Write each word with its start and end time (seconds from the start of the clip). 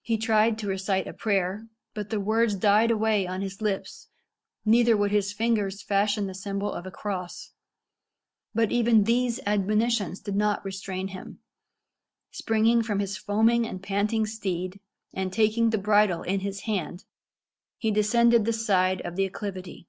He 0.00 0.16
tried 0.16 0.56
to 0.60 0.68
recite 0.68 1.06
a 1.06 1.12
prayer, 1.12 1.68
but 1.92 2.08
the 2.08 2.18
words 2.18 2.54
died 2.54 2.90
away 2.90 3.26
on 3.26 3.42
his 3.42 3.60
lips 3.60 4.08
neither 4.64 4.96
would 4.96 5.10
his 5.10 5.34
fingers 5.34 5.82
fashion 5.82 6.26
the 6.26 6.32
symbol 6.34 6.72
of 6.72 6.86
a 6.86 6.90
cross. 6.90 7.52
But 8.54 8.72
even 8.72 9.04
these 9.04 9.38
admonitions 9.44 10.20
did 10.20 10.34
not 10.34 10.64
restrain 10.64 11.08
him. 11.08 11.40
Springing 12.30 12.82
from 12.82 13.00
his 13.00 13.18
foaming 13.18 13.66
and 13.66 13.82
panting 13.82 14.24
steed, 14.24 14.80
and 15.12 15.30
taking 15.30 15.68
the 15.68 15.76
bridle 15.76 16.22
in 16.22 16.40
his 16.40 16.60
hand, 16.60 17.04
he 17.76 17.90
descended 17.90 18.46
the 18.46 18.54
side 18.54 19.02
of 19.02 19.14
the 19.16 19.26
acclivity. 19.26 19.88